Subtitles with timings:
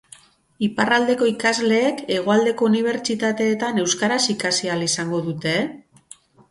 [0.67, 5.57] Iparraldeko ikasleek hegoaldeko unibertsitateetan euskaraz ikasi ahal izango dute?